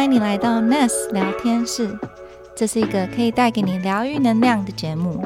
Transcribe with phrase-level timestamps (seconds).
[0.00, 1.94] 欢迎你来到 Ness 聊天室，
[2.56, 5.22] 这是一个可以带给你疗愈能量的节目。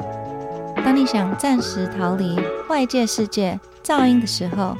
[0.75, 4.75] 当你想暂时逃离外界世界噪音的时候，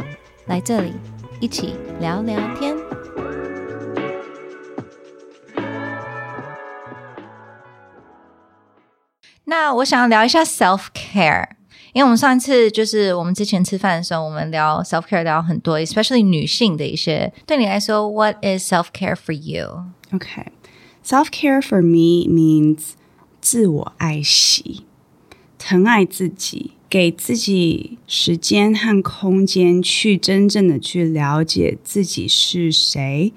[0.47, 0.95] 来这里
[1.39, 2.75] 一起聊聊天。
[9.45, 11.47] 那我想聊一下 self care，
[11.95, 17.31] 因为我们上一次就是我们之前吃饭的时候，我们聊 self care 聊很多，especially 女性的一些。
[17.45, 22.89] 对你来说，what is self care for you？OK，self care for me means
[23.39, 24.83] 自我爱惜，
[25.57, 33.31] 疼爱自己，给自己时间和空间去真正的去了解自己是谁，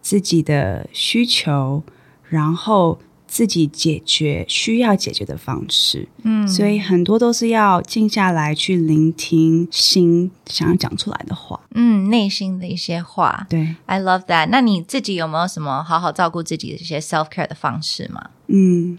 [0.00, 1.84] 自己的需求，
[2.28, 2.98] 然后
[3.32, 6.06] 自己解决需要解决的方式。
[6.22, 11.58] 嗯，所以很多都是要静下来去聆听心想要讲出来的话。
[11.74, 13.46] 嗯，内心的一些话。
[13.48, 14.48] 对，I love that。
[14.50, 18.22] 那你自己有没有什么好好照顾自己的一些 self care 的方式吗？
[18.48, 18.98] 嗯，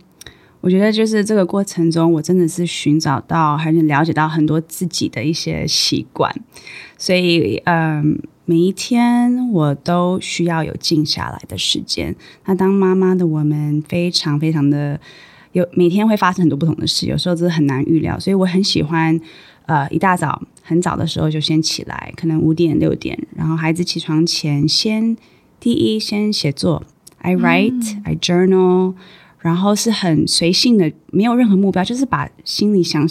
[0.62, 6.34] 我觉得就是这个过程中，我真的是寻找到，还是了解到很多自己的一些习惯，
[6.98, 12.16] 所以嗯，每一天我都需要有静下来的时间。
[12.46, 15.00] 那当妈妈的我们，非常非常的
[15.54, 19.20] 有每天会发生很多不同的事，有时候真的很难预料，所以我很喜欢
[19.66, 25.16] 呃一大早很早的时候就先起来，可能五点六点，然后孩子起床前先
[25.60, 26.84] 第一先写作
[27.20, 28.96] ，I write、I journal。
[29.40, 33.06] 然后是很随性的，没有任何目标，就是把心里想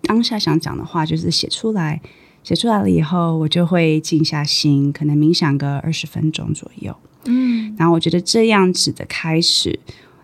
[0.00, 2.00] 当下想讲的话，就是写出来。
[2.46, 6.94] 写出来了以后，我就会静下心，可能冥想个二十分钟左右。
[7.24, 9.80] 嗯然后我觉得这样子的开始，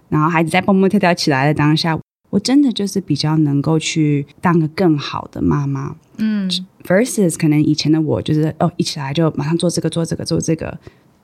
[0.09, 1.99] 然后孩子在蹦蹦跳跳起来的当下，
[2.31, 5.97] 我真的就是比较能够去当个更好的妈妈。
[6.19, 6.49] 嗯
[6.85, 10.79] versus 可能以前的我就是哦，一起来就马上做这个做这个做这个，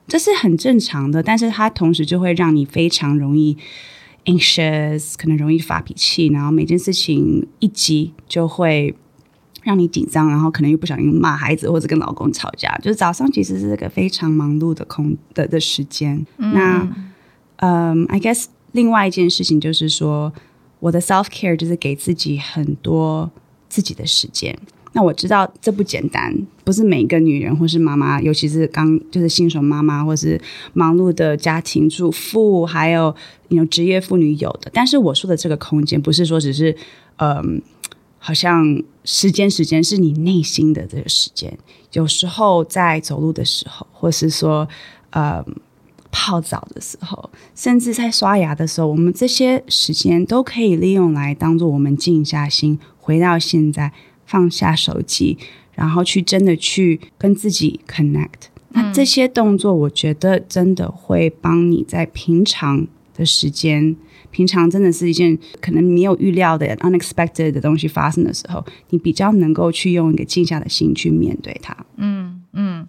[0.05, 3.57] 这是很正常的，但是它同时就会让你非常容易
[4.25, 8.93] anxious，可能容易发脾气，然后每件事情一急就会
[9.63, 12.73] 让你紧张，然后可能又不小心骂孩子或者跟老公吵架。
[12.81, 16.25] 就是早上其实是个非常忙碌的空的的时间。
[16.37, 16.87] 那
[17.57, 20.31] 嗯、i guess 另外一件事情就是说，
[20.79, 23.29] 我的 self care 就是给自己很多
[23.67, 24.57] 自己的时间。
[24.93, 30.39] 那我知道这不简单，不是每一个女人或是妈妈，尤其是刚就是新手妈妈，或是
[30.73, 33.15] 忙碌的家庭主妇，还有
[33.49, 34.71] 有职业妇女有的。
[34.73, 36.75] 但是我说的这个空间，不是说只是
[37.17, 37.61] 嗯，
[38.19, 41.57] 好像时间时间是你内心的这个时间。
[41.93, 44.67] 有时候在走路的时候，或是说
[45.09, 45.43] 呃
[46.11, 53.91] 泡澡的时候，甚至在刷牙的时候，我们这些时间都可以利用来当做我们静下心，回到现在，
[54.25, 55.37] 放下手机，
[55.73, 58.49] 然后去真的去跟自己 connect。
[58.71, 63.95] 那这些动作，我觉得真的会帮你在平常的时间，
[64.31, 71.75] 平常真的是一件可能没有预料的 unexpected 的东西发生的时候，你比较能够去用一个静下的心去面对它。
[71.97, 72.87] 嗯嗯。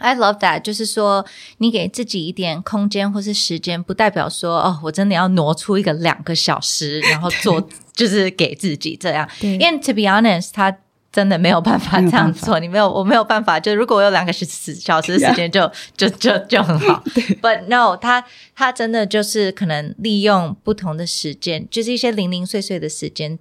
[0.00, 9.28] I love that，就是说，你给自己一点空间或是时间，不代表说哦，我真的要挪出一个两个小时，然后做， 就是给自己这样。
[9.40, 10.70] 对因为 to be honest，他
[11.10, 13.58] 真的没有办法这样做，你没有，我没有办法。
[13.58, 17.02] 就如果我有两个小时小时的时间就， 就 就就很好。
[17.40, 18.24] But no，他
[18.54, 23.38] 他真的就是可能利用不同的时间，就是一些零零碎碎的时间，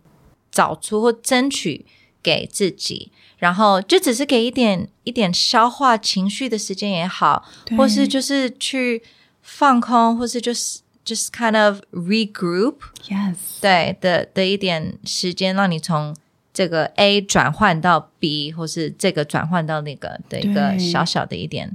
[0.49, 1.85] 找出或争取
[2.23, 7.45] 给自己，然后就只是给一点一点消化情绪的时间也好，
[7.77, 9.03] 或是就是去
[9.41, 16.15] 放空，或是就是就是 kind of regroup，Yes，对的的一点时间，让你从
[16.57, 21.71] 这个 A 转换到 B，或是这个转换到那个的一个小小的一点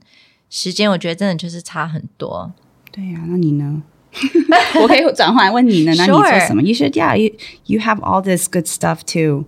[0.51, 2.53] 时间，我觉得真的就是差很多。
[2.91, 3.81] 对呀、那你呢？
[4.83, 5.95] 我可以转换问你呢？
[5.97, 7.33] 那你做什么？You should, yeah, you
[7.67, 9.45] you have all this good stuff too.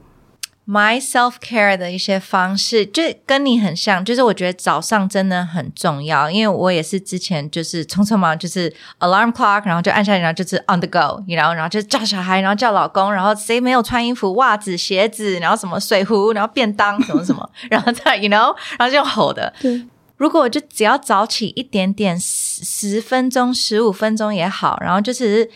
[0.66, 19.52] My self care 的一些方式，就跟你很像，就是我觉得早上真的很重要，因为我也是之前就是匆匆忙，就是 alarm clock，然后就按下，然后就是 on the go，you know，然后就叫小孩，然后叫老公，然后谁没有穿衣服、袜子、鞋子，然后什么水壶，然后便当什么什么， 然后再 you know，然后就吼的。
[19.60, 19.84] 对，
[20.16, 25.50] 如果我就只要早起一点点，十十分钟、十五分钟也好，然后就是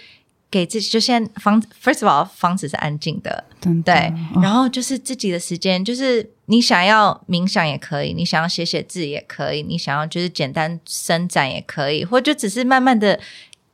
[0.50, 3.44] 给自己，就先房，first of all，房子是安静的，
[3.84, 3.94] 对，
[4.34, 4.40] 哦。
[4.42, 13.20] 然后就是自己的时间，就是你想要冥想也可以，你想要写写字也可以，你想要就是简单伸展也可以，或就只是慢慢的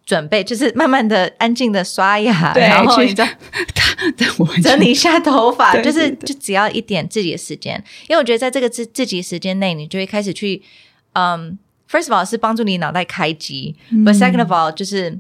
[0.05, 3.29] 准备，就是慢慢的安静的刷牙， 然后你知道
[4.17, 6.27] 对我完全整理一下头发， 对就是对对。
[6.35, 10.61] 就只要一点自己的时间，因为我觉得在这个自自己时间内，你就会开始去
[11.13, 11.57] 嗯
[11.89, 15.17] first of all 是帮助你脑袋开机、b u t second of all 就是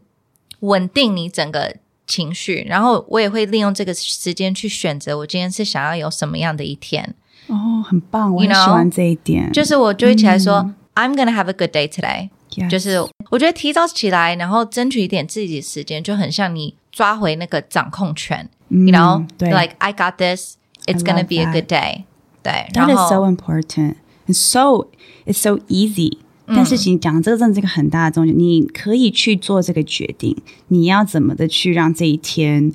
[0.67, 1.77] 稳定你整个
[2.07, 2.65] 情绪。
[2.69, 7.15] 然后我也会利用这个时间去选择我今天是想要有什么样的一天。
[7.47, 9.53] 哦，很棒，我很喜欢这一点。
[9.53, 12.31] 就是我就会起来说、I'm gonna have a good day today。
[12.71, 13.01] 就是
[13.31, 18.49] 我觉得提早起来，然后争取一点自己的时间，就很像你抓回那个掌控权。
[18.69, 20.57] 嗯 you know, like I got this.
[20.87, 22.05] It's gonna be a good day.
[22.43, 23.97] 对，That 然 is 后 so important.
[24.27, 24.89] It's so
[25.27, 26.19] it's so easy.
[26.47, 30.37] 但是其实讲这个真的是一个很大的重点，你可以去做这个决定，
[30.69, 32.73] 你要怎么的去让这一天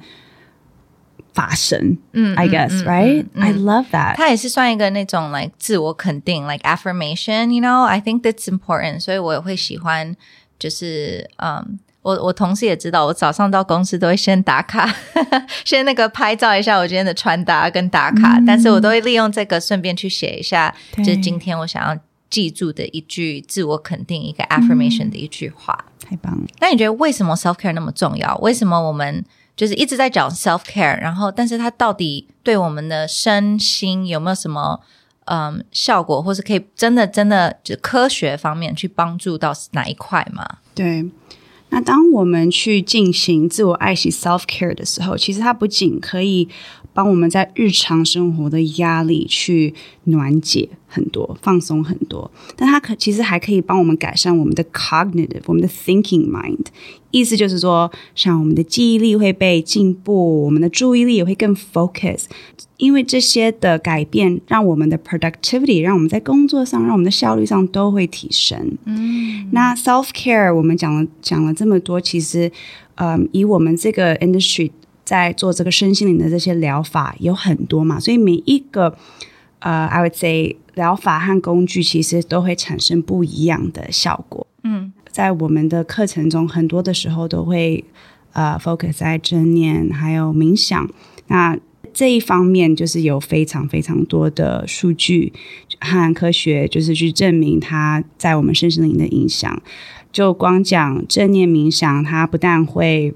[1.34, 1.98] 发生。
[2.14, 3.26] 嗯，I guess right.
[3.36, 4.16] I love that.
[4.16, 7.52] 它也是算一个那种 like 自我肯定，like affirmation.
[7.52, 9.00] You know, I think that's important.
[9.02, 10.16] 所以我也会喜欢，
[10.58, 11.80] 就是嗯。
[12.02, 14.90] 我我同事也知道，我早上到公司都会先打卡，
[15.66, 21.96] 先那个拍照一下我今天的穿搭跟打卡，但是我都会利用这个顺便去写一下，就是今天我想要
[22.30, 25.86] 记住的一句自我肯定一个 affirmation 的一句话。
[26.00, 26.48] 太棒了。
[26.60, 28.36] 那你觉得为什么 self care 那么重要？
[28.38, 29.24] 为什么我们
[29.56, 34.80] 就是一直在讲 self care，然后但是它到底对我们的身心有没有什么
[35.26, 40.46] 嗯效果，或是可以真的真的就科学方面去帮助到哪一块吗？
[40.74, 41.06] 对，
[41.70, 46.50] 那当我们去进行自我爱惜 self care 的时候，其实它不仅可以
[47.00, 49.74] 帮我们在日常生活的压力去
[50.04, 56.66] 暖解很多、放松很多，但它可其实还可以帮我们改善我们的 cognitive、我们的 thinking mind。
[57.12, 62.26] 意思就是说，像我们的记忆力会被进步，我们的注意力也会更 focus。
[62.76, 68.78] 因为这些的改变，让我们的 productivity，让我们在工作上，让我们的效率上都会提升。
[68.84, 72.52] 嗯，那 self care 我们讲了讲了这么多，其实，
[72.96, 74.72] 嗯，以我们这个 industry
[75.10, 78.96] 在做这个身心灵的这些疗法有很多嘛，所以每一个
[79.58, 84.46] 呃，I would say 疗法和工具其实都会产生不一样的效果。
[84.64, 87.84] 嗯，在我们的课程中，很多的时候都会
[88.34, 90.88] 呃 focus 在正念还有冥想。
[91.26, 91.58] 那
[91.92, 95.34] 这一方面就是有非常非常多的数据
[95.80, 99.60] 和科学，就是去证明它在我们身心灵的影响。
[100.12, 103.12] 就光讲正念冥想，它不但会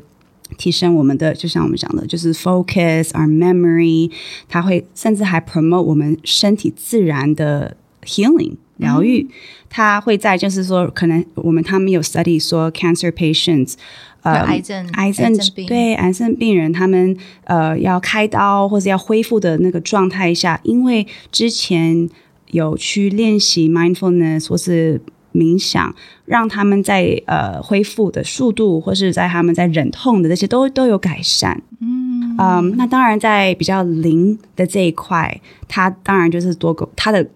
[0.57, 4.11] 提升我们的，就像我们讲的，就是 focus our memory，
[4.47, 9.27] 它会甚至还 promote 我们身体自然的 healing 疗愈。
[9.69, 13.73] 它会在就是说，可能我们他们有 study 说 cancer patients。
[14.21, 17.13] 呃，癌症癌症癌症病对癌症病人，他们
[17.43, 22.07] 呃要开刀或者要恢复的那个状态下，因为之前
[22.51, 25.01] 有去练习 mindfulness 或是
[25.33, 25.93] 冥想，
[26.25, 31.61] 让他们在呃恢复的速度，或是在他们在忍痛的这些都都有改善。
[31.79, 37.27] 嗯嗯，那当然在比较灵的这一块，它当然就是多个它的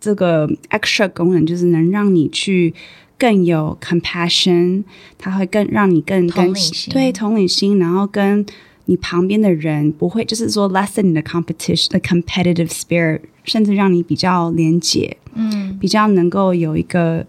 [0.00, 2.74] 这个 extra 功能，就是能让你去。
[3.20, 4.84] 更有 compassion，
[5.18, 8.46] 它会更让你更更同理心对同理心，然后跟
[8.90, 17.26] 你旁边的人不会，就是说 lessen 你的 competition 的 competitive spirit，甚至让你比较廉洁，嗯，比较能够有一个，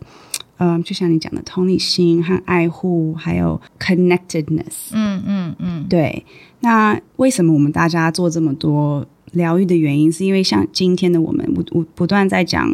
[0.58, 4.92] 嗯、就像你讲的同理心和爱护，还有 connectedness。
[4.94, 6.24] 嗯嗯嗯，对，
[6.62, 12.74] 那为什么我们大家做这么多疗愈的原因，是因为像今天的我们我我不断在讲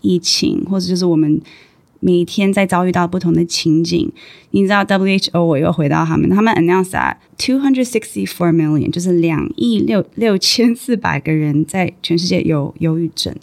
[0.00, 1.40] 疫情，或者就是我们
[2.04, 4.12] 每天在遭遇到不同的情景。
[4.50, 13.34] 你知道 WHO 我又回到他们，他们 announce that two hundred sixty four million，就是两亿六六千四百个人在全世界有忧郁症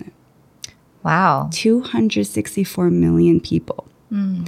[1.02, 3.86] 哇哦，，two hundred sixty four million people。
[4.10, 4.46] 嗯，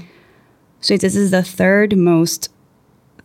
[0.79, 2.43] 所以这是 the third most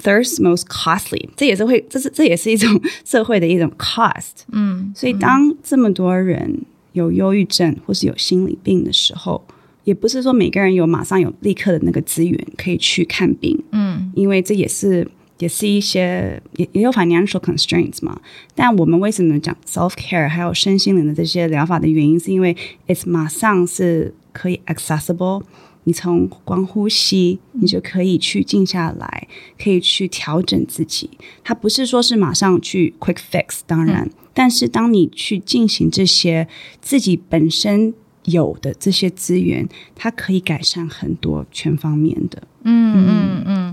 [0.02, 4.46] third most costly，这也是会，这是这也是一种社会的一种 cost。
[4.52, 9.44] 嗯，所以当这么多人有忧郁症或是有心理病的时候，
[9.88, 15.08] 也不是说每个人有马上有立刻的那个资源可以去看病，嗯，因为这也是。
[15.40, 18.20] 也是一些也也有 financial constraints 嘛，
[18.56, 22.56] 但我们为什么讲 self care 还有身心灵的这些疗法的原因，是因为
[22.88, 25.44] it's 马上是可以 accessible，
[25.84, 31.08] 你从光呼吸，你就可以去静下来，可以去调整自己。
[31.44, 36.48] 它不是说是马上去 quick fix，当然，但是当你去进行这些
[36.80, 37.94] 自己本身
[38.30, 42.42] 有的这些资源，它可以改善很多全方面的。
[42.62, 43.72] 嗯嗯嗯，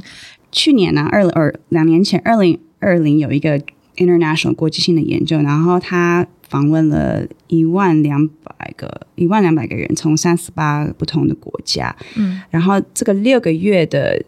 [0.52, 3.62] 去年呢、二二两年前，二零二零有一个
[3.98, 14.24] international 国际性的研究，然后他访问了一万两百个一万两百个人，从三十八个不同的国家，嗯，然后这个六个月的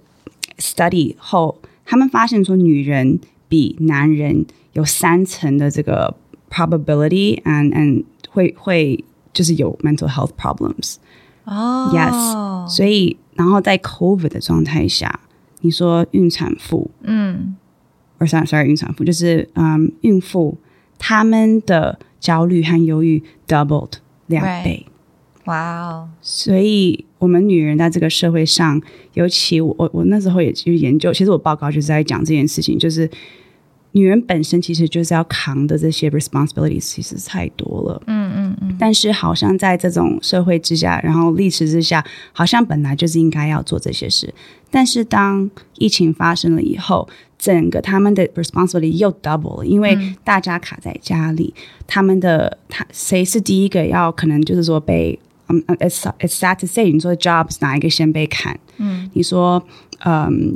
[0.57, 6.15] study 后，他们发现说，女人比男人有三层的这个
[6.49, 9.03] probability and and 会会
[9.37, 10.95] 就是有 mental health problems。
[11.43, 15.19] 哦 Yes，所以然后在 COVID 的状态下，
[15.61, 17.55] 你说孕产妇，嗯
[18.17, 20.57] 或 sorry sorry 孕产妇就是嗯孕妇，
[20.97, 23.91] 她们的焦虑和忧郁 doubled
[24.25, 24.87] 两倍。
[25.45, 28.81] 哇哦，所以，我们女人在这个社会上，
[29.13, 33.09] 尤其我我我那时候也去研究，其实我报告就是在讲这件事情，就是
[33.97, 44.31] 女人本身其实就是要扛的这些 responsibilities 其实太多了，嗯嗯嗯，但是好像在这种社会之下，然后历史之下，好像本来就是应该要做这些事，
[44.69, 45.49] 但是当
[45.79, 51.55] 疫情发生了以后，整个他们的 responsibility 又 double 了，因为大家卡在家里，
[51.87, 58.59] 他们的他谁是第一个要可能就是说被嗯、um, it's it's sad to say，你说 jobs 哪一个先被砍？
[58.77, 59.63] 嗯，你说
[60.05, 60.55] 嗯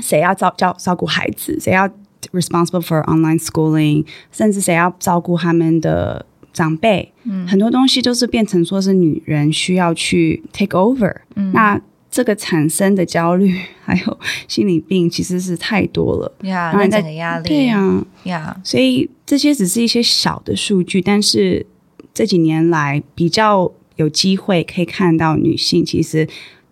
[0.00, 1.90] 谁要照照照顾孩子，谁要
[2.32, 11.80] responsible for online schooling，甚至谁要照顾他们的长辈，嗯，很多东西都是变成说是女人需要去 take over，嗯，那
[12.10, 13.54] 这个产生的焦虑
[13.84, 14.18] 还有
[14.48, 21.66] 心理病其实是太多了，呀，那当然在整个压力，对呀、呀，所以这些只是一些小的数据，但是
[22.14, 26.26] 这几年来比较有机会可以看到女性其实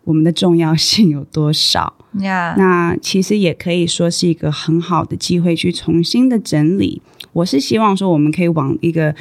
[0.04, 1.94] 我们的重要性有多少。
[2.20, 7.02] 呀，那其实也可以说是一个很好的机会去重新的整理。
[7.32, 9.14] 我是希望说我们可以往一个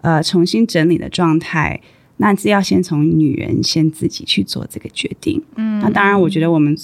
[0.00, 1.80] 呃重新整理的状态。
[2.20, 5.40] 那是要先从女人先自己去做这个决定。
[5.54, 6.76] 嗯，那当然，我觉得我们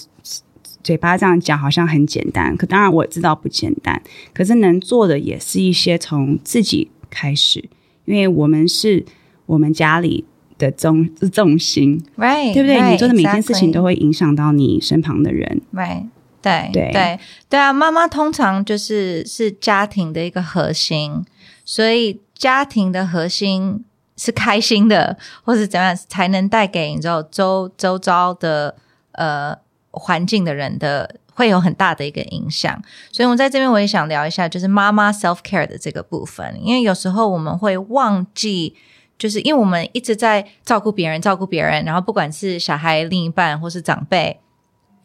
[0.80, 4.00] 嘴巴这样讲好像很简单，可当然我知道不简单。
[4.32, 7.68] 可是能做的也是一些从自己开始，
[8.04, 9.04] 因为我们是
[9.46, 10.24] 我们家里
[10.58, 15.62] 的重重心，right，对不对 right, 你做的每件事情都会影响到你身旁的人。
[15.72, 16.08] Right，
[16.42, 17.18] 对对对
[17.48, 21.24] 对啊，妈妈通常就是是家庭的一个核心，
[21.64, 23.84] 所以家庭的核心
[24.16, 28.76] 是开心的，或是怎么样才能带给你知道周周遭的
[29.12, 29.56] 呃
[29.90, 31.16] 环境的人的。
[31.36, 32.80] 会有很大的一个影响，
[33.10, 38.76] 所以我们在这边我也想聊一下，就是妈妈 self care 的这个部分，因为有时候我们会忘记，
[39.18, 44.40] 就是因为我们一直在照顾别人，照顾别人，然后不管是小孩、另一半或是长辈，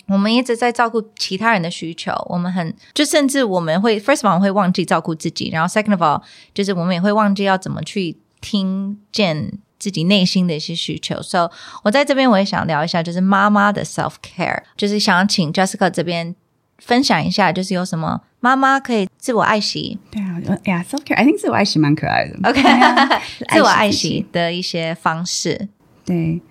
[0.08, 6.22] 我们一直在照顾其他人的需求，我们很就甚至我们会 first of all 会忘记照顾自己，然后 second of all
[6.54, 11.22] 就是我们也会忘记要怎么去听见自己内心的一些需求。
[11.22, 11.52] So
[11.84, 16.36] 我在这边我也想聊一下，就是妈妈的 self care，就是想请 Jessica 这边
[16.80, 22.50] 分享一下，就是有什么妈妈可以自我爱惜对啊，呃呀，self care，I think 自我爱惜蛮可爱的。
[22.50, 22.62] ，OK，
[23.54, 25.68] 自我爱惜的一些方式。
[26.06, 26.42] 对，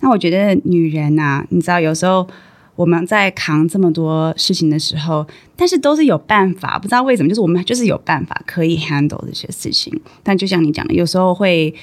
[0.00, 2.26] 那我觉得女人呐、你知道，有时候
[2.74, 5.26] 我们在扛这么多事情的时候，
[5.56, 9.98] 但是都是有办法，不知道为什么，就是我们就是有办法可以 handle 这些事情。
[10.22, 11.74] 但就像你讲的，有时候会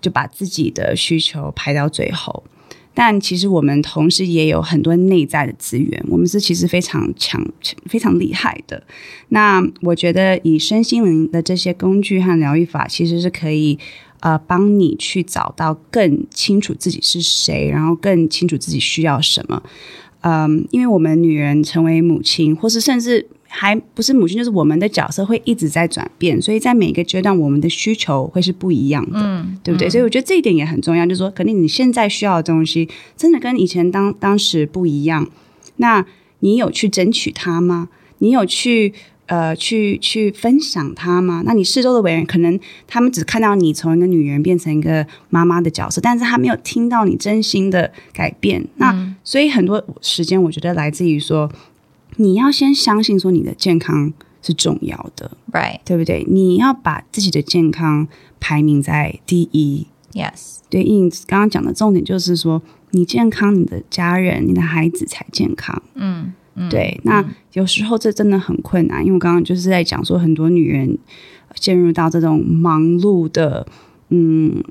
[0.00, 2.42] 就把自己的需求排到最后。
[2.92, 7.44] 但其实我们同时也有很多内在的资源，我们是其实非常强、
[7.86, 8.82] 非常厉害的。
[9.28, 13.78] 那我觉得以身心灵的这些工具和疗愈法，其实是可以
[14.18, 19.62] 呃帮你去找到更清楚自己是谁，然后更清楚自己需要什么。
[20.22, 29.90] 嗯，因为我们女人成为母亲，或是甚至还不是母亲，就是我们的角色会一直在转变，所以在每一个阶段，我们的需求会是不一样的，嗯，对不对？
[29.90, 35.28] 所以我觉得这一点也很重要，就是说，肯定你现在需要的东西，真的跟以前当当时不一样。
[35.76, 36.06] 那
[36.38, 37.88] 你有去争取它吗？
[38.18, 38.94] 你有去
[39.26, 41.42] 呃去去分享它吗？
[41.44, 48.64] 那你四周的委员，可能他们只看到你从一个女人变成一个妈妈的角色，但是他没有听到你真心的改变。
[48.76, 51.50] 那、所以很多时间，我觉得来自于说，
[52.20, 54.12] 你要先相信说你的健康
[54.42, 55.80] 是重要的，Right.
[55.86, 56.26] 对不对？
[56.28, 58.06] 你要把自己的健康
[58.38, 59.86] 排名在第一。
[60.12, 60.58] Yes.
[60.68, 62.60] 对，因为刚刚讲的重点就是说，
[62.90, 65.82] 你健康，你的家人、你的孩子才健康。
[65.94, 67.24] 嗯嗯，对，那
[67.54, 70.98] 有时候这真的很困难，因为我刚刚就是在讲说，很多女人
[71.54, 73.66] 陷入到这种忙碌的，
[74.10, 74.62] 嗯，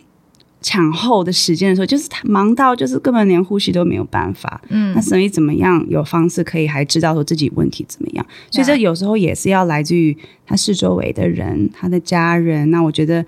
[0.61, 4.61] 产后的时间的时候，就是她忙到就是根本连呼吸都没有办法。
[4.69, 8.25] 嗯那所以怎么样有方式可以还知道说自己问题怎么样？
[8.51, 12.69] 所以这有时候也是要来自于他四周围的人，他的家人。
[12.71, 13.25] 那我觉得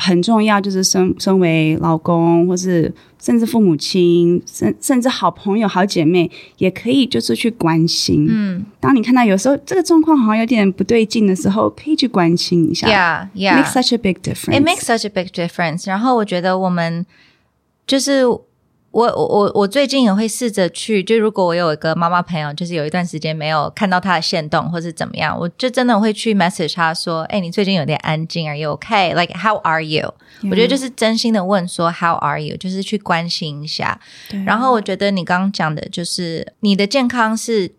[0.00, 8.26] 很重要，就是身身为老公，或是甚至父母亲，甚甚至好朋友、好姐妹，也可以就是去关心。
[8.30, 12.86] 嗯当你看到有时候这个状况好像有点不对劲的时候，可以去关心一下。
[12.86, 13.60] ，Yeah, yeah.
[13.60, 14.56] Makes such a big difference.
[14.56, 15.88] It makes such a big difference.
[15.88, 17.04] 然后我觉得我们
[17.86, 18.22] 就是
[18.90, 29.14] 我我我我最近也会试着去，就如果我有一个妈妈朋友，就是有一段时间没有看到她的线动或是怎么样，我就真的会去 message 她说：“哎、你最近有点安静，Are you okay?
[29.14, 30.14] Like how are you？”
[30.50, 34.00] 我觉得就是真心的问说 “How are you？” 就是去关心一下。
[34.30, 37.72] 对然后我觉得你刚刚讲的就是你的健康是，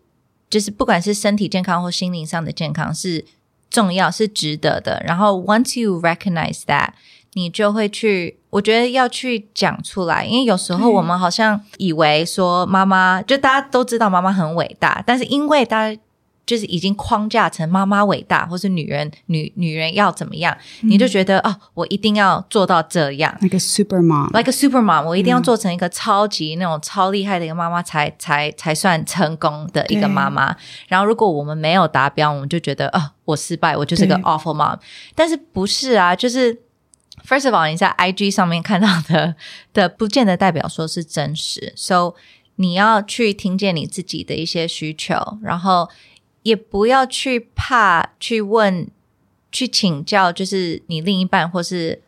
[0.48, 3.24] 就是不管是身体健康或心灵上的健康是
[3.68, 5.02] 重要，是值得的。
[5.04, 6.90] 然后 once you recognize that，
[7.34, 16.00] 你就会去，我觉得要去讲出来，因为有时候我们好像以为说妈妈，就大家都知道妈妈很伟大，但是因为大家。
[16.46, 23.32] 就是已经框架成妈妈伟大，或是女人女女人要怎么样，你就觉得哦，我一定要做到这样。
[23.40, 30.56] 那个 super mom，like a super mom，我一定要做成一个超级那种超厉害的一个妈妈，才才才算成功的一个妈妈。
[30.88, 34.76] 然后如果我们没有达标，我们就觉得哦、我失败，我就是个对 awful mom。
[35.14, 36.16] 但是不是啊？
[36.16, 36.58] 就是
[37.26, 39.34] first of all，你在 IG 上面看到的
[39.72, 41.72] 的，不见得代表说是真实。
[41.76, 42.14] So
[42.56, 45.88] 你要去听见你自己的一些需求，然后
[46.42, 48.88] 也不要去怕去问、
[49.50, 52.02] 去请教，就是你另一半或是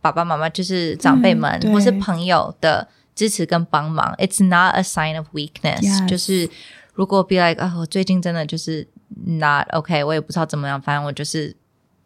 [0.00, 4.14] 爸爸妈妈，就是长辈们、嗯或是朋友的支持跟帮忙。
[4.16, 6.48] It's not a sign of weakness，、就是
[6.94, 8.88] 如果 be like 啊，我最近真的就是
[9.26, 11.54] not OK，我也不知道怎么样，反正我就是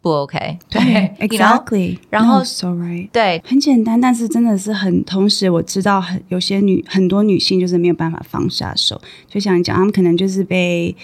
[0.05, 0.37] 不 OK
[0.69, 0.79] 对。
[1.17, 3.09] 对，exactly，然后 No, so right。
[3.11, 5.03] 对很简单，但是真的是很。
[5.03, 10.95] 同时，我知道很有些女很多女性就是没有办法放下手，就像你讲，她们可能就是被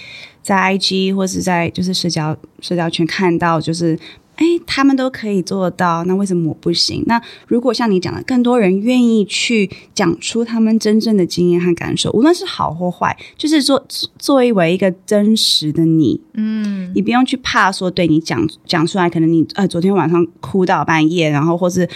[0.44, 3.98] 在 IG 或是在就是社交社交圈看到，就是
[4.38, 7.04] 哎，他们都可以做到，那为什么我不行？
[7.06, 21.88] 那如果像你讲的，更多人愿意去讲出他们真正的经验和感受，无论是好或坏，就是说作作为一个真实的你，嗯你不用去怕说对你讲讲出来，可能你呃昨天晚上哭到半夜，然后或是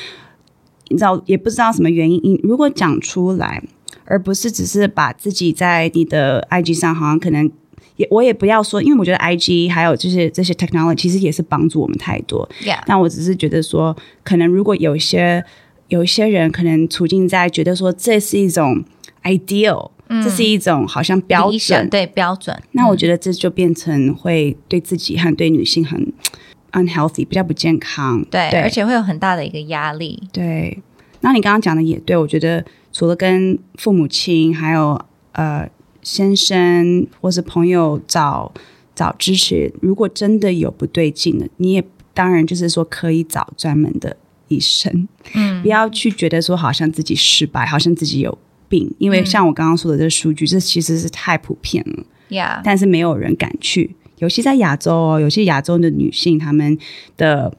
[0.90, 3.64] 你知道也不知道什么原因，你如果讲出来，
[4.04, 7.50] 而不是只是把自己在你的 IG 上好像可能。
[7.98, 12.48] 也我也不要说，因为我觉得 I G 还有就是这些 technology 其实也是帮助我们太多。
[12.86, 15.44] 但我只是觉得说，可能如果有一些
[15.88, 18.84] 有一些人可能处境在觉得说这是一种
[19.24, 19.92] ideal，、
[20.24, 22.56] 这是一种好像标准，对标准。
[22.72, 26.12] 那我觉得这就变成会对自己和对女性很
[26.72, 28.24] unhealthy，比较不健康。
[28.30, 30.22] 对，对而且会有很大的一个压力。
[30.32, 30.82] 对。
[31.22, 35.00] 那你刚刚讲的也对，我觉得除了跟父母亲，还有
[35.32, 35.68] 呃
[36.06, 38.54] 先生或是朋友找
[38.94, 44.16] 找支持，如果真的有不对劲的，你也当然就是说可以找专门的
[44.48, 48.38] 医生，嗯不要去觉得说好像自己失败，好像自己有
[48.70, 52.04] 病，因为像我刚刚说的这个数据，这其实是太普遍了。
[52.30, 53.96] ，Yeah，但是没有人敢去。
[54.20, 56.78] 尤其在亚洲哦，有些亚洲的女性，她们
[57.18, 57.52] 的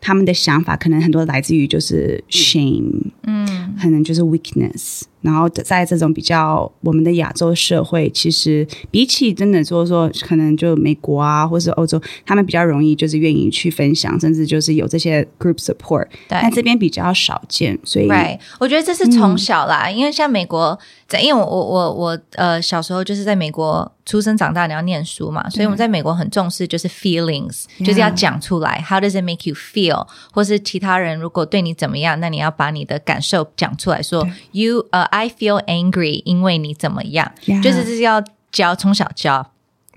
[0.00, 5.02] 她们的想法可能很多来自于就是 shame，嗯可能就是 weakness。
[5.22, 16.06] 然后在这种比较我们的亚洲社会，其实比起真的说说，可能就美国啊，或是欧洲，他们比较容易就是愿意去分享，甚至就是有这些 group support。
[16.28, 30.06] 对但这边比较少见，所以 Right，我觉得这是从小啦，因为像美国，在因为我我我我呃小时候就是在美国出生长大，你要念书嘛，所以我们在美国很重视就是 feelings，、就是要讲出来，How does it make you feel？
[30.32, 37.32] 或是其他人如果对你怎么样，那你要把你的感受讲出来说，You 呃、I feel angry，因为你怎么样？
[37.62, 39.52] 就是这是要教从小教。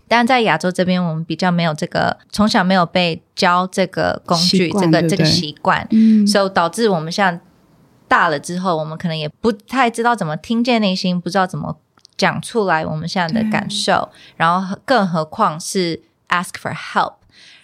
[0.08, 6.28] 但在亚洲这边，我们比较没有这个，从小没有被教这个工具，这个这个习惯，嗯。
[6.28, 7.40] 所以导致我们像
[8.08, 11.78] 大了之后，我们可能也不太知道怎么听见内心，不知道怎么
[12.16, 17.14] 讲出来我们现在的感受，然后更何况是 ask for help。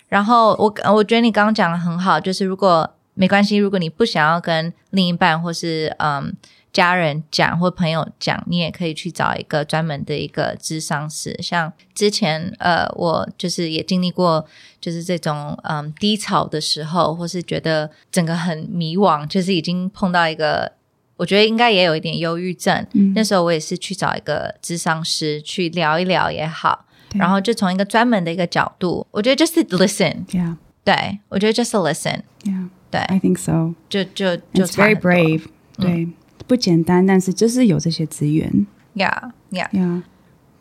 [0.08, 6.34] 然后我我觉得你刚刚讲的很好，就是如果没关系，如果你不想要跟另一半或是嗯
[6.72, 11.38] 家人讲或朋友讲，你也可以去找一个专门的一个智商师。
[11.44, 14.46] 像之前呃，我就是也经历过，
[14.80, 20.72] 就是这种嗯低潮的时候，或是觉得整个很迷惘，就是已经碰到一个。
[21.18, 30.56] 我觉得应该也有一点忧郁症，那时候我也是去找一个智商师去聊一聊也好，然后就从一个专门的一个角度，我觉得 just listen，，Yeah
[30.86, 33.74] 对我觉得就是 listen，Yeah 对，I think so。
[33.90, 35.42] 就就就 It's 差 very 很多 brave，、
[35.78, 36.08] 对，
[36.48, 38.68] 不简单，但是就是有这些资源。
[38.96, 40.04] ，yeah yeah，呀，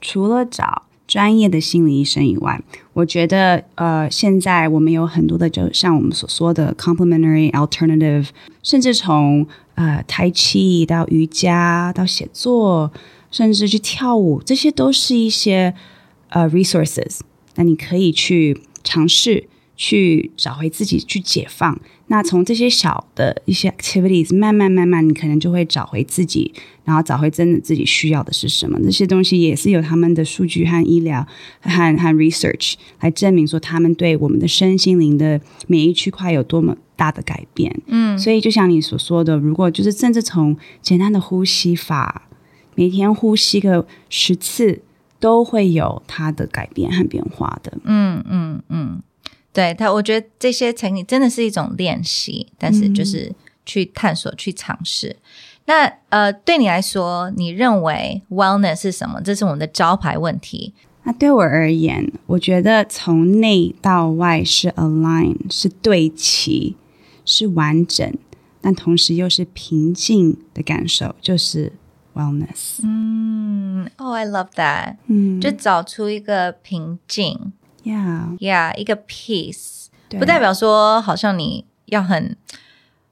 [0.00, 2.60] 除了找专业的心理医生以外，
[2.92, 8.28] 我觉得呃，现在我们有很多的，就像我们所说的 complementary alternative，
[8.62, 12.92] 甚至从呃台气到瑜伽到写作，
[13.30, 15.74] 甚至去跳舞，这些都是一些
[16.28, 17.20] 呃 resources。
[17.54, 21.80] 那你可以去尝试去找回自己，去解放。
[22.08, 26.52] 那从这些小的一些 activities，慢慢慢慢，你可能就会找回自己，
[26.84, 28.78] 然后找回真的自己需要的是什么。
[28.82, 31.24] 这些东西也是有他们的数据和医疗
[31.60, 37.80] 和和 research 来证明说，他们对我们的身心灵的每一区块有多么大的改变。
[37.86, 42.22] 嗯，所以就像你所说的，如果就是甚至从简单的呼吸法，
[42.74, 44.80] 每天呼吸个十次，
[45.20, 47.78] 都会有它的改变和变化的。
[47.84, 49.02] 嗯嗯嗯，
[49.52, 53.32] 对他，我觉得这些成瘾真的是一种练习，但是就是
[53.66, 55.16] 去探索、去尝试。
[55.64, 59.20] 那呃，对你来说，你认为 wellness 是什么？
[59.20, 60.72] 这是我们的招牌问题。
[61.04, 66.76] 那对我而言，我觉得从内到外是 align，是对齐，
[67.24, 68.12] 是完整，
[68.60, 71.72] 但同时又是平静的感受，就是
[72.14, 72.80] wellness。
[72.82, 74.96] 嗯，Oh, I love that。
[75.06, 77.52] 嗯，就找出一个平静
[77.88, 82.36] yeah，，Yeah，一个 peace，不代表说好像你要很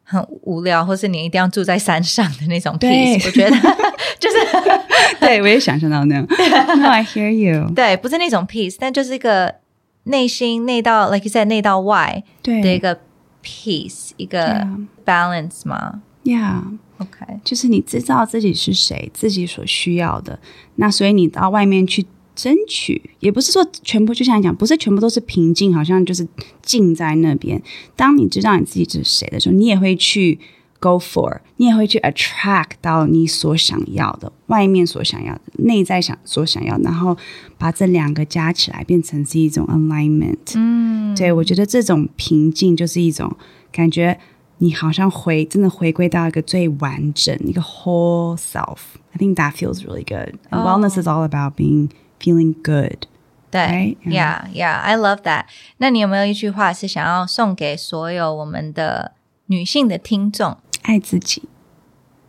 [0.04, 3.24] 很无聊，或是你一定要住在山上的那种 peace。
[3.26, 3.56] 我觉得
[4.20, 4.36] 就是
[5.20, 6.26] 对我也想象到那样。
[6.26, 7.70] No, I hear you。
[7.74, 9.56] 对，不是那种 peace，但就是一个
[10.04, 13.00] 内心内到，like you said，内到外对的一个
[13.42, 14.66] peace，一个
[15.04, 16.02] balance 嘛。
[16.24, 20.38] Yeah，OK，就是你知道自己是谁，自己所需要的，
[20.76, 22.04] 那所以你到外面去
[22.36, 26.28] 争取，也不是说全部就像你讲，不是全部都是平静，好像就是
[26.62, 27.60] 静在那边。
[27.96, 30.38] 当你知道你自己是谁的时候，你也会去
[30.78, 37.16] go for，你也会去 attract 到你所想要的，外面所想要的，内在想所想要，然后
[37.56, 40.36] 把这两个加起来，变成是一种 alignment。
[40.54, 43.34] 嗯，对，我觉得这种平静就是一种
[43.72, 44.18] 感觉，
[44.58, 48.78] 你好像回真的回归到一个最完整一个 whole self。
[49.12, 50.34] I think that feels really good.
[50.50, 51.88] And Wellness is all about being
[52.19, 53.07] feeling good.
[53.49, 53.97] 对 Right?
[54.05, 55.45] ，Yeah，Yeah，I love that。
[55.77, 59.13] 那你有没有一句话是想要送给所有我们的
[59.47, 60.57] 女性的听众？
[60.83, 61.43] 爱自己，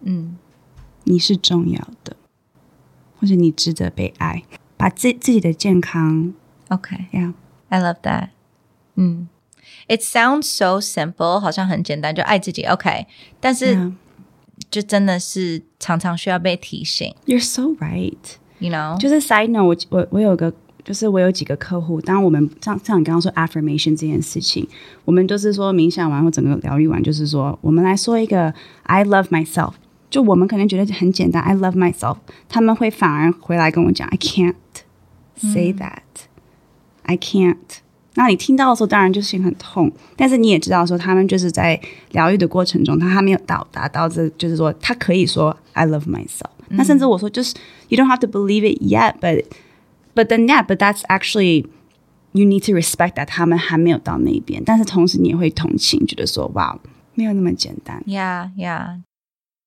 [0.01, 0.37] 嗯
[1.05, 2.17] 你是重要的，
[3.19, 4.43] 或者你值得被爱。
[4.77, 6.35] 把自自己的健康，
[6.69, 7.35] OK，I、 ，Yeah，
[7.71, 8.31] love that。
[8.97, 9.29] 嗯，
[9.87, 13.07] It sounds so simple，好像很简单，就爱自己，OK。
[13.39, 13.95] 但是 Yeah.
[14.71, 18.17] 就真的是常常需要被提醒 You're so right.
[18.60, 24.68] ，You know，就是 side note，我我我有个，就是我有几个客户，当我们像像你刚刚说 affirmation 这件事情，
[25.06, 29.74] 我们都是说冥想完或整个疗愈完，就是说我们来说一个 I love myself。
[30.10, 32.16] 就我们可能觉得很简单，I love myself，
[32.48, 34.56] 他们会反而回来跟我讲，I can't
[35.36, 37.58] say that，I can't。
[38.14, 41.78] 那你听到的时候，当然就心很痛，但是你也知道说，他们就是在
[42.12, 46.57] 疗愈的过程中，他还没有到达到这，就是说他可以说 I love myself。
[46.70, 47.56] 那甚至我说，就是
[47.90, 49.44] you don't have to believe it yet，but
[50.16, 51.66] but then yeah, but that's actually
[52.34, 56.78] you need to respect that 他们还没有到那边，但是同时你也会同情，觉得说哇，
[57.16, 58.04] 没有那么简单。
[58.06, 59.02] Yeah, yeah.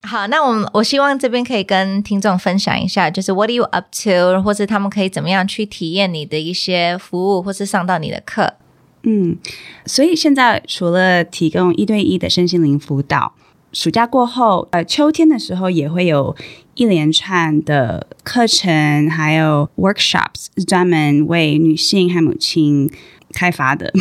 [0.09, 8.55] 好，那我们我希望这边可以跟听众分享一下，就是 What are you up to，或是他们可以怎么样去体验你的一些服务，或是上到你的课。
[9.03, 9.37] 嗯，
[9.85, 13.35] 所以现在除了提供一对一的身心灵辅导，
[13.73, 16.35] 暑假过后，呃，秋天的时候也会有
[16.81, 22.91] 一连串的课程，还有 workshops，是专门为女性和母亲
[23.35, 23.93] 开发的。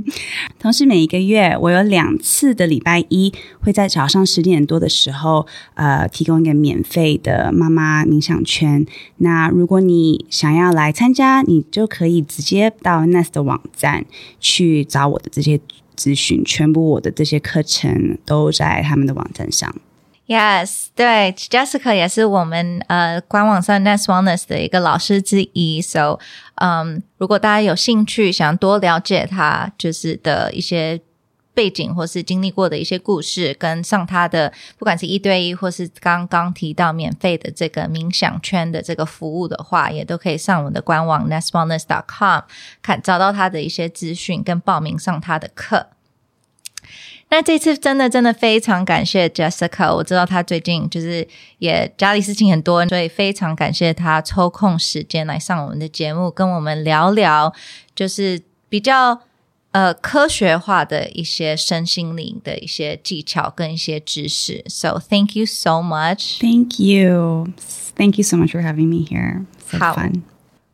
[0.60, 8.84] 同时，每一个月我有两次的礼拜一会在早上十点多的时候，呃，提供一个免费的妈妈冥想圈。
[9.16, 14.04] 那如果你想要来参加，你就可以直接到 Nest 的网站
[14.38, 15.58] 去找我的这些
[15.94, 19.74] 资讯，全部我的这些课程都在他们的网站上。
[20.26, 26.18] Yes，对，Jessica 也是我们呃官网上 Nest Wellness 的一个老师之一，so
[26.56, 31.00] 嗯，如果大家有兴趣想多了解他就是的一些
[31.54, 42.42] 背景或是经历过的一些故事，跟上他的不管是一对一或是刚刚提到免费的这个冥想圈的这个服务的话，也都可以上我们的官网 Nest Wellness dot com
[42.82, 45.86] 看找到他的一些资讯跟报名上他的课。
[47.28, 51.26] 那这次真的真的非常感谢 Jessica，我知道她最近就是
[51.58, 57.52] 也家里事情很多，所以非常感谢她抽空时间来上我们的节目，跟我们聊聊
[57.96, 59.20] 就是比较
[59.72, 64.64] 呃科学化的一些身心灵的一些技巧跟一些知识。
[64.68, 66.38] So thank you so much。
[66.38, 67.48] Thank you,
[67.96, 69.44] thank you so much for having me here.
[69.68, 70.22] So 好 fun.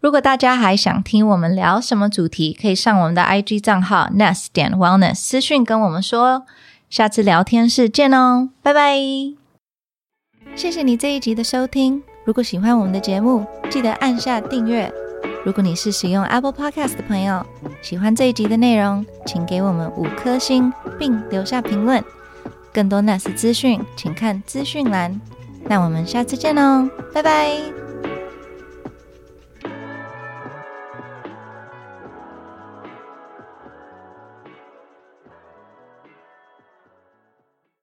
[0.02, 6.42] 如果大家还想听我们聊什么主题，可以上我们的 IG 账号 nest 点 wellness 私讯跟我们说。
[6.90, 8.98] 下次聊天室见哦，拜拜！
[10.56, 12.02] 谢谢你这一集的收听。
[12.24, 14.92] 如果喜欢我们的节目，记得按下订阅，
[15.44, 17.46] 如果你是使用 Apple Podcast 的朋友，
[17.80, 22.04] 喜欢这一集的内容，请给我们五颗星并留下评论。
[22.74, 25.18] 更多 NAS 资讯，请看资讯栏。
[25.66, 27.81] 那我们下次见喽，拜拜。